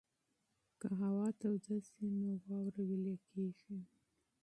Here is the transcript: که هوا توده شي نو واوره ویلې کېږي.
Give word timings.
که 0.79 0.87
هوا 0.99 1.27
توده 1.41 1.75
شي 1.89 2.05
نو 2.19 2.31
واوره 2.47 2.81
ویلې 2.87 3.15
کېږي. 3.29 3.77